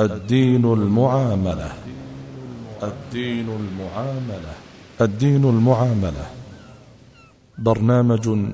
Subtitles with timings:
[0.00, 1.72] الدين المعاملة.
[2.82, 4.54] الدين المعاملة.
[5.00, 6.26] الدين المعاملة.
[7.58, 8.52] برنامج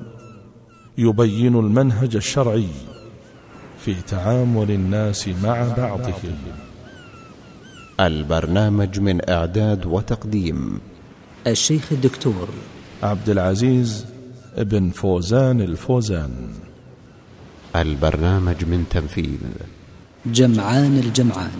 [0.97, 2.67] يبين المنهج الشرعي
[3.79, 6.37] في تعامل الناس مع بعضهم.
[7.99, 10.79] البرنامج من إعداد وتقديم
[11.47, 12.47] الشيخ الدكتور
[13.03, 14.05] عبد العزيز
[14.55, 16.53] ابن فوزان الفوزان.
[17.75, 19.39] البرنامج من تنفيذ
[20.25, 21.51] جمعان الجمعان.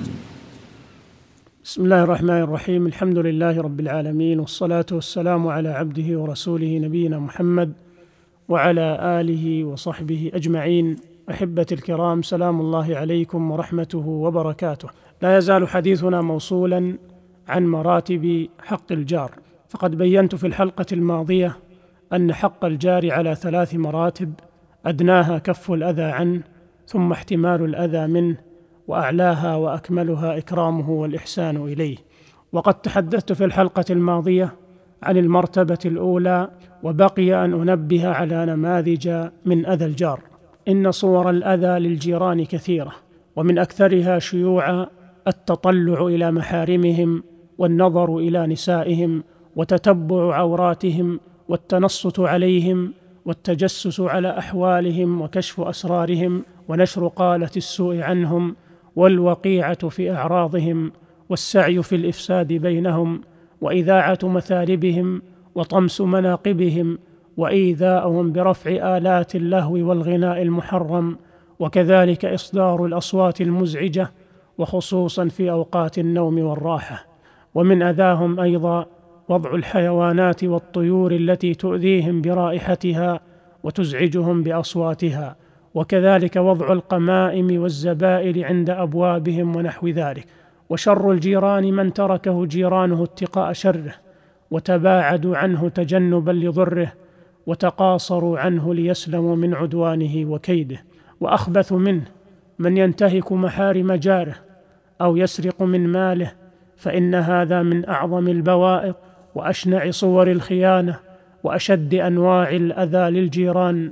[1.64, 2.86] بسم الله الرحمن الرحيم.
[2.86, 7.74] الحمد لله رب العالمين والصلاة والسلام على عبده ورسوله نبينا محمد
[8.50, 10.96] وعلى آله وصحبه أجمعين.
[11.32, 14.90] أحبتي الكرام سلام الله عليكم ورحمته وبركاته.
[15.22, 16.98] لا يزال حديثنا موصولا
[17.48, 19.32] عن مراتب حق الجار.
[19.70, 21.58] فقد بينت في الحلقة الماضية
[22.14, 24.34] أن حق الجار على ثلاث مراتب
[24.86, 26.42] أدناها كف الأذى عنه
[26.88, 28.53] ثم احتمال الأذى منه
[28.88, 31.98] وأعلاها وأكملها إكرامه والإحسان إليه.
[32.54, 34.56] وقد تحدثت في الحلقة الماضية
[35.04, 36.50] عن المرتبة الأولى
[36.84, 40.20] وبقي أن أنبه على نماذج من أذى الجار.
[40.68, 42.94] إن صور الأذى للجيران كثيرة
[43.36, 44.88] ومن أكثرها شيوعا
[45.28, 47.24] التطلع إلى محارمهم
[47.58, 49.24] والنظر إلى نسائهم
[49.56, 52.94] وتتبع عوراتهم والتنصت عليهم
[53.26, 58.56] والتجسس على أحوالهم وكشف أسرارهم ونشر قالة السوء عنهم
[58.96, 60.92] والوقيعة في أعراضهم
[61.30, 63.22] والسعي في الإفساد بينهم
[63.62, 65.22] وإذاعة مثالبهم
[65.56, 67.00] وطمس مناقبهم
[67.38, 71.18] وايذاؤهم برفع آلات اللهو والغناء المحرم
[71.60, 74.12] وكذلك إصدار الأصوات المزعجة
[74.58, 77.06] وخصوصا في أوقات النوم والراحة.
[77.56, 78.86] ومن أذاهم أيضا
[79.30, 83.20] وضع الحيوانات والطيور التي تؤذيهم برائحتها
[83.64, 85.36] وتزعجهم بأصواتها
[85.76, 90.26] وكذلك وضع القمائم والزبائر عند أبوابهم ونحو ذلك.
[90.70, 93.94] وشر الجيران من تركه جيرانه اتقاء شره
[94.52, 96.92] وتباعدوا عنه تجنبا لضره
[97.48, 100.84] وتقاصروا عنه ليسلموا من عدوانه وكيده.
[101.22, 102.06] وأخبث منه
[102.60, 104.36] من ينتهك محارم جاره
[105.02, 106.32] أو يسرق من ماله
[106.78, 108.96] فإن هذا من أعظم البوائق
[109.36, 111.00] وأشنع صور الخيانة
[111.44, 113.92] وأشد أنواع الأذى للجيران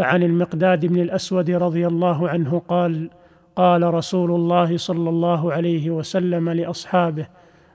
[0.00, 3.10] فعن المقداد بن الأسود رضي الله عنه قال
[3.56, 7.26] قال رسول الله صلى الله عليه وسلم لأصحابه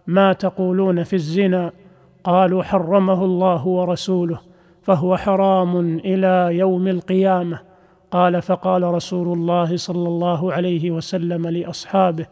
[0.07, 1.71] ما تقولون في الزنا؟
[2.23, 4.39] قالوا حرمه الله ورسوله
[4.81, 7.59] فهو حرام إلى يوم القيامة.
[8.11, 12.25] قال فقال رسول الله صلى الله عليه وسلم لأصحابه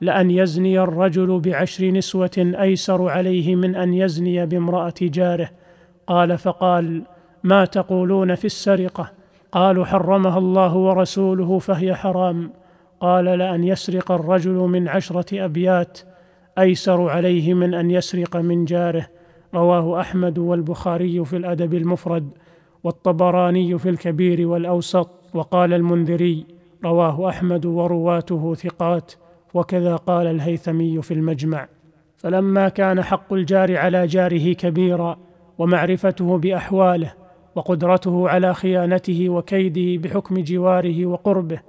[0.00, 5.50] لأن يزني الرجل بعشر نسوة أيسر عليه من أن يزني بامرأة جاره.
[6.06, 7.02] قال فقال
[7.42, 12.52] ما تقولون في السرقة؟ قالوا حرمها الله ورسوله فهي حرام.
[13.00, 15.98] قال لأن يسرق الرجل من عشرة أبيات
[16.58, 19.06] أيسر عليه من أن يسرق من جاره.
[19.54, 22.30] رواه أحمد والبخاري في الأدب المفرد
[22.84, 25.10] والطبراني في الكبير والأوسط.
[25.34, 26.46] وقال المنذري
[26.84, 29.12] رواه أحمد ورواته ثقات.
[29.54, 31.68] وكذا قال الهيثمي في المجمع.
[32.16, 35.18] فلما كان حق الجار على جاره كبيرا
[35.58, 37.12] ومعرفته بأحواله
[37.56, 41.60] وقدرته على خيانته وكيده بحكم جواره وقربه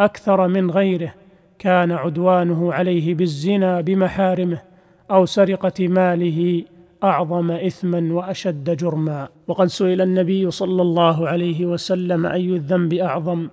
[0.00, 1.14] أكثر من غيره
[1.58, 4.62] كان عدوانه عليه بالزنا بمحارمه
[5.10, 6.64] أو سرقة ماله
[7.04, 9.28] أعظم إثما وأشد جرما.
[9.46, 13.48] وقد سئل النبي صلى الله عليه وسلم أي الذنب أعظم؟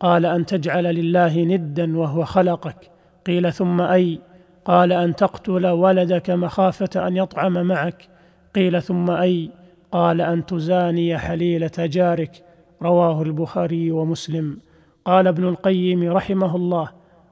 [0.00, 2.90] قال أن تجعل لله ندا وهو خلقك.
[3.26, 4.18] قيل ثم أي؟
[4.64, 8.08] قال أن تقتل ولدك مخافة أن يطعم معك.
[8.54, 9.50] قيل ثم أي؟
[9.92, 12.44] قال أن تزاني حليلة جارك
[12.82, 14.58] رواه البخاري ومسلم.
[15.04, 16.88] قال ابن القيم رحمه الله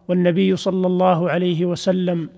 [0.09, 2.28] والنبي صلى الله عليه وسلم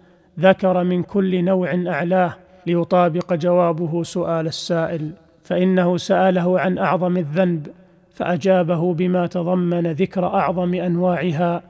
[0.40, 2.34] ذكر من كل نوع أعلاه
[2.66, 5.10] ليطابق جوابه سؤال السائل
[5.44, 7.66] فإنه سأله عن أعظم الذنب
[8.14, 11.62] فأجابه بما تضمن ذكر أعظم أنواعها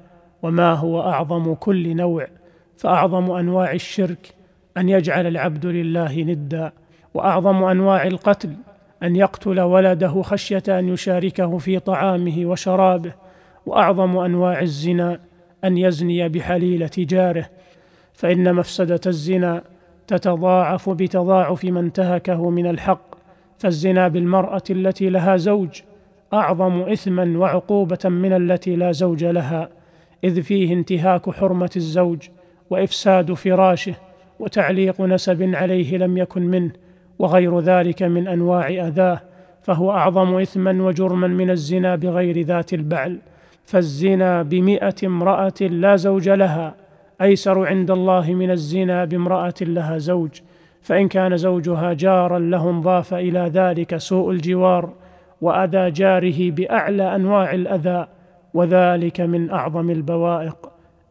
[0.43, 2.27] وما هو أعظم كل نوع
[2.77, 4.35] فأعظم أنواع الشرك
[4.77, 6.73] أن يجعل العبد لله ندا.
[7.14, 8.53] وأعظم أنواع القتل
[9.03, 13.12] أن يقتل ولده خشية أن يشاركه في طعامه وشرابه
[13.67, 15.20] وأعظم أنواع الزنا
[15.64, 17.49] أن يزني بحليلة جاره.
[18.14, 19.62] فإن مفسدة الزنا
[20.06, 23.15] تتضاعف بتضاعف ما انتهكه من الحق
[23.58, 25.81] فالزنا بالمرأة التي لها زوج
[26.32, 29.69] أعظم اثما وعقوبة من التي لا زوج لها
[30.25, 32.29] إذ فيه انتهاك حرمة الزوج
[32.70, 33.94] وإفساد فراشه
[34.41, 36.73] وتعليق نسب عليه لم يكن منه.
[37.23, 39.21] وغير ذلك من أنواع أذاه
[39.63, 43.19] فهو أعظم اثما وجرما من الزنا بغير ذات البعل.
[43.65, 46.75] فالزنا بمئة امرأة لا زوج لها
[47.21, 50.31] أيسر عند الله من الزنا بامرأة لها زوج.
[50.83, 54.93] فإن كان زوجها جارا لهم ضاف إلى ذلك سوء الجوار
[55.41, 58.07] وأذى جاره بأعلى أنواع الأذى
[58.55, 60.57] وذلك من أعظم البوائق.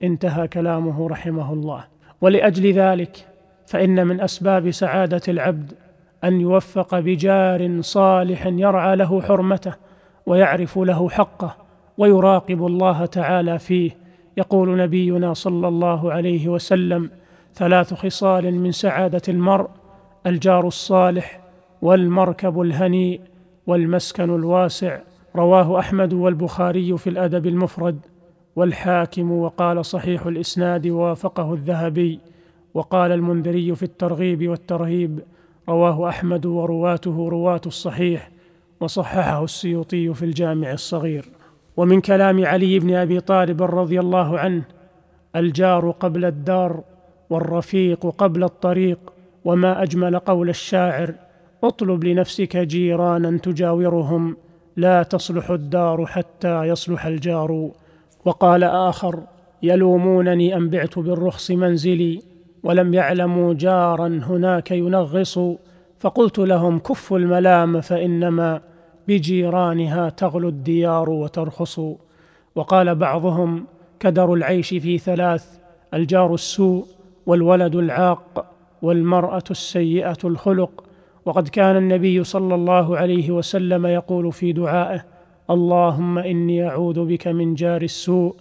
[0.03, 1.83] انتهى كلامه رحمه الله.
[2.21, 3.27] ولأجل ذلك
[3.65, 5.73] فإن من أسباب سعادة العبد
[6.23, 9.73] أن يوفق بجار صالح يرعى له حرمته
[10.25, 11.55] ويعرف له حقه
[11.97, 13.91] ويراقب الله تعالى فيه.
[14.37, 17.09] يقول نبينا صلى الله عليه وسلم
[17.55, 19.67] ثلاث خصال من سعادة المرء
[20.25, 21.39] الجار الصالح
[21.81, 23.21] والمركب الهنيء
[23.67, 24.99] والمسكن الواسع.
[25.35, 27.99] رواه أحمد والبخاري في الأدب المفرد.
[28.55, 32.19] والحاكم وقال صحيح الإسناد ووافقه الذهبي.
[32.73, 35.19] وقال المنذري في الترغيب والترهيب
[35.71, 38.31] رواه أحمد ورواته رواة الصحيح
[38.79, 41.25] وصححه السيوطي في الجامع الصغير.
[41.77, 44.63] ومن كلام علي بن أبي طالب رضي الله عنه
[45.35, 46.83] الجار قبل الدار
[47.29, 48.99] والرفيق قبل الطريق
[49.45, 51.13] وما أجمل قول الشاعر
[51.63, 54.37] اطلب لنفسك جيرانا تجاورهم
[54.77, 57.71] لا تصلح الدار حتى يصلح الجار.
[58.25, 59.19] وقال آخر
[59.63, 62.30] يلومونني أن بعت بالرخص منزلي
[62.63, 65.39] ولم يعلموا جارا هناك ينغص
[65.99, 68.61] فقلت لهم كفوا الملام فإنما
[69.07, 71.79] بجيرانها تغلو الديار وترخص.
[72.55, 73.65] وقال بعضهم
[73.99, 75.59] كدر العيش في ثلاث
[75.93, 76.85] الجار السوء
[77.25, 78.45] والولد العاق
[78.81, 80.83] والمرأة السيئة الخلق.
[81.25, 85.05] وقد كان النبي صلى الله عليه وسلم يقول في دعائه
[85.49, 88.35] اللهم إني أعوذ بك من جار السوء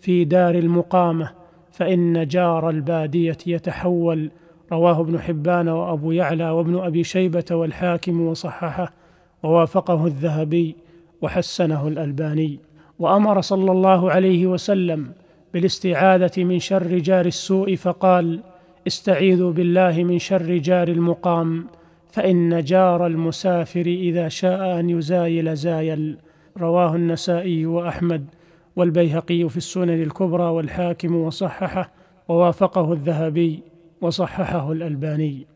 [0.00, 1.30] في دار المقامة
[1.76, 4.30] فإن جار البادية يتحول
[4.72, 8.92] رواه ابن حبان وأبو يعلى وابن أبي شيبة والحاكم وصححه
[9.42, 10.76] ووافقه الذهبي
[11.22, 12.60] وحسنه الألباني.
[12.98, 15.12] وأمر صلى الله عليه وسلم
[15.54, 18.40] بالاستعاذة من شر جار السوء فقال
[18.86, 21.66] استعيذوا بالله من شر جار المقام
[22.08, 26.16] فإن جار المسافر إذا شاء أن يزايل زايل
[26.58, 28.26] رواه النسائي وأحمد.
[28.76, 31.90] والبيهقي في السنن الكبرى والحاكم وصححه
[32.28, 33.62] ووافقه الذهبي
[34.00, 35.46] وصححه الألباني.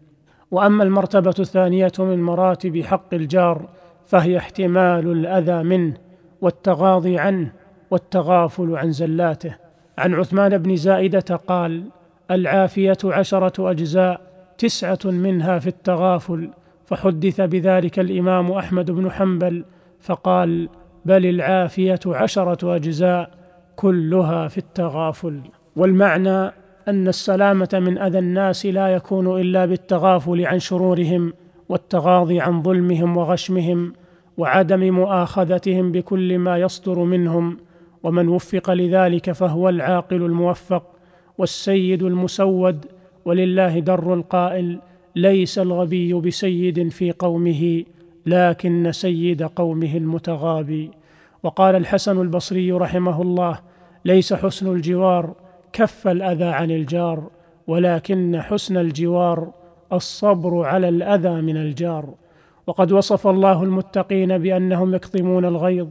[0.50, 3.68] وأما المرتبة الثانية من مراتب حق الجار
[4.06, 5.94] فهي احتمال الأذى منه
[6.40, 7.52] والتغاضي عنه
[7.90, 9.56] والتغافل عن زلاته.
[9.98, 11.84] عن عثمان بن زائدة قال
[12.30, 14.20] العافية عشرة أجزاء
[14.58, 16.50] تسعة منها في التغافل
[16.86, 19.64] فحدث بذلك الإمام أحمد بن حنبل
[20.00, 20.68] فقال
[21.04, 23.30] بل العافية عشرة أجزاء
[23.76, 25.40] كلها في التغافل.
[25.76, 26.52] والمعنى
[26.88, 31.32] أن السلامة من أذى الناس لا يكون إلا بالتغافل عن شرورهم
[31.68, 33.92] والتغاضي عن ظلمهم وغشمهم
[34.36, 37.56] وعدم مؤاخذتهم بكل ما يصدر منهم.
[38.02, 40.82] ومن وفق لذلك فهو العاقل الموفق
[41.38, 42.86] والسيد المسود
[43.24, 44.78] ولله در القائل
[45.16, 47.84] ليس الغبي بسيد في قومه.
[48.26, 50.90] لكن سيد قومه المتغابي.
[51.42, 53.58] وقال الحسن البصري رحمه الله
[54.04, 55.34] ليس حسن الجوار
[55.72, 57.30] كف الأذى عن الجار
[57.66, 59.52] ولكن حسن الجوار
[59.92, 62.14] الصبر على الأذى من الجار.
[62.66, 65.88] وقد وصف الله المتقين بأنهم يكظمون الغيظ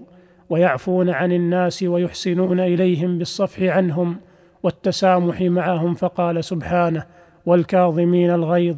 [0.50, 4.18] ويعفون عن الناس ويحسنون إليهم بالصفح عنهم
[4.63, 7.06] والتسامح معهم فقال سبحانه
[7.46, 8.77] والكاظمين الغيظ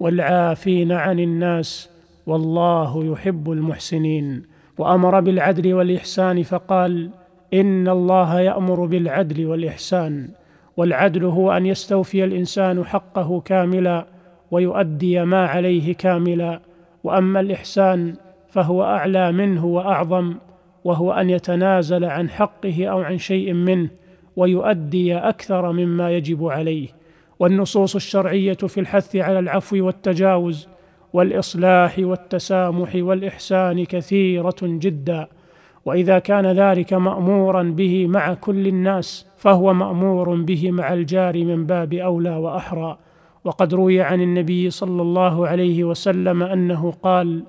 [0.00, 1.90] والعافين عن الناس
[2.26, 4.42] والله يحب المحسنين.
[4.78, 7.10] وأمر بالعدل والإحسان فقال
[7.54, 10.28] إن الله يأمر بالعدل والإحسان.
[10.76, 14.06] والعدل هو أن يستوفي الإنسان حقه كاملا
[14.50, 16.60] ويؤدي ما عليه كاملا.
[17.04, 18.14] وأما الإحسان
[18.48, 20.34] فهو أعلى منه وأعظم
[20.84, 23.88] وهو أن يتنازل عن حقه أو عن شيء منه
[24.36, 26.88] ويؤدي أكثر مما يجب عليه.
[27.38, 30.68] والنصوص الشرعية في الحث على العفو والتجاوز
[31.12, 35.26] والإصلاح والتسامح والإحسان كثيرة جدا.
[35.84, 41.94] وإذا كان ذلك مأمورا به مع كل الناس فهو مأمور به مع الجار من باب
[41.94, 42.98] أولى وأحرى.
[43.44, 47.44] وقد روي عن النبي صلى الله عليه وسلم أنه قال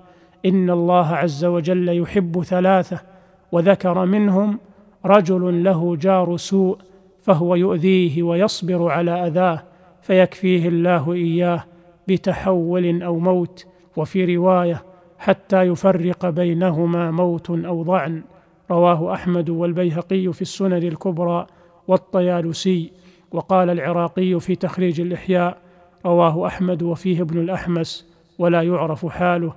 [0.46, 3.02] إن الله عز وجل يحب ثلاثة
[3.52, 4.60] وذكر منهم
[5.06, 6.78] رجل له جار سوء
[7.22, 9.64] فهو يؤذيه ويصبر على أذاه
[10.02, 11.64] فيكفيه الله إياه.
[12.08, 13.66] بتحول أو موت
[13.98, 14.84] وفي رواية
[15.18, 18.24] حتى يفرق بينهما موت أو ضعن.
[18.72, 21.48] رواه أحمد والبيهقي في السنن الكبرى
[21.88, 22.92] والطيالسي
[23.32, 25.58] وقال العراقي في تخريج الإحياء
[26.06, 28.08] رواه أحمد وفيه ابن الأحمس
[28.40, 29.54] ولا يعرف حاله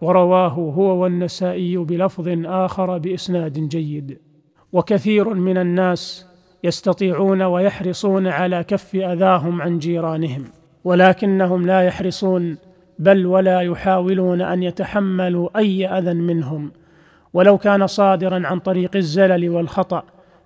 [0.00, 4.18] ورواه هو والنسائي بلفظ آخر بإسناد جيد.
[4.72, 6.26] وكثير من الناس
[6.64, 10.44] يستطيعون ويحرصون على كف أذاهم عن جيرانهم.
[10.84, 12.56] ولكنهم لا يحرصون
[12.98, 16.72] بل ولا يحاولون أن يتحملوا أي أذى منهم.
[17.32, 20.02] ولو كان صادرا عن طريق الزلل والخطأ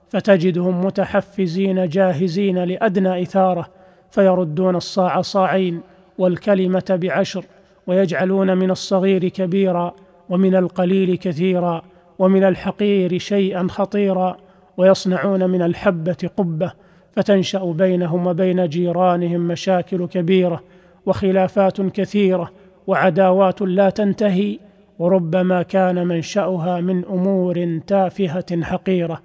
[0.09, 3.67] فتجدهم متحفزين جاهزين لأدنى إثارة
[4.11, 5.81] فيردون الصاع صاعين
[6.19, 7.45] والكلمة بعشر
[7.87, 9.95] ويجعلون من الصغير كبيرا
[10.29, 11.83] ومن القليل كثيرا
[12.19, 14.37] ومن الحقير شيئا خطيرا
[14.77, 16.73] ويصنعون من الحبة قبة
[17.17, 20.63] فتنشأ بينهم وبين جيرانهم مشاكل كبيرة
[21.07, 22.51] وخلافات كثيرة
[22.87, 24.59] وعداوات لا تنتهي
[24.99, 29.21] وربما كان منشأها من أمور تافهة حقيرة.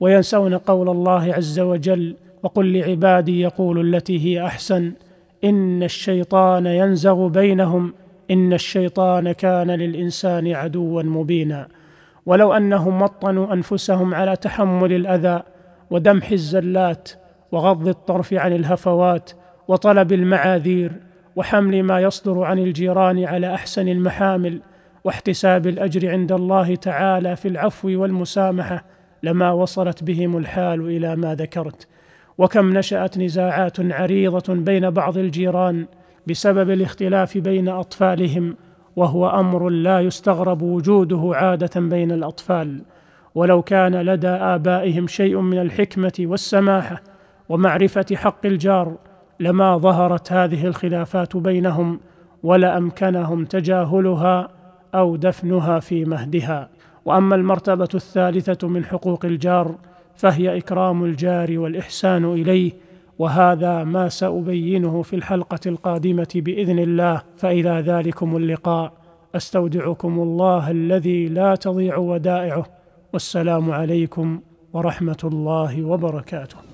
[0.00, 4.92] وينسون قول الله عز وجل وقل لعبادي يقول التي هي أحسن
[5.44, 7.94] إن الشيطان ينزغ بينهم
[8.30, 11.68] إن الشيطان كان للإنسان عدوا مبينا
[12.26, 15.42] ولو أنهم وطنوا أنفسهم على تحمل الأذى
[15.90, 17.10] ودمح الزلات
[17.54, 19.30] وغض الطرف عن الهفوات
[19.68, 20.92] وطلب المعاذير
[21.36, 24.60] وحمل ما يصدر عن الجيران على أحسن المحامل
[25.04, 28.84] واحتساب الأجر عند الله تعالى في العفو والمسامحة
[29.22, 31.88] لما وصلت بهم الحال إلى ما ذكرت.
[32.38, 35.86] وكم نشأت نزاعات عريضة بين بعض الجيران
[36.26, 38.56] بسبب الاختلاف بين أطفالهم
[38.96, 42.82] وهو أمر لا يستغرب وجوده عادة بين الأطفال.
[43.34, 47.13] ولو كان لدى آبائهم شيء من الحكمة والسماحة
[47.48, 48.96] ومعرفة حق الجار
[49.40, 52.00] لما ظهرت هذه الخلافات بينهم
[52.42, 54.48] ولامكنهم تجاهلها
[54.94, 56.68] أو دفنها في مهدها.
[57.04, 59.74] وأما المرتبة الثالثة من حقوق الجار
[60.16, 62.72] فهي إكرام الجار والإحسان إليه
[63.18, 67.22] وهذا ما سأبينه في الحلقة القادمة بإذن الله.
[67.36, 68.92] فإلى ذلكم اللقاء.
[69.34, 72.66] أستودعكم الله الذي لا تضيع ودائعه.
[73.12, 74.40] والسلام عليكم
[74.72, 76.73] ورحمة الله وبركاته.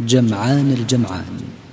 [0.00, 1.63] جمعان الجمعان.